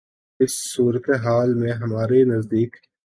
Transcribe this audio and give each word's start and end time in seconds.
اس 0.39 0.53
صورتِ 0.73 1.05
حال 1.23 1.49
میں 1.53 1.73
ہمارے 1.73 2.23
نزدیک 2.25 2.71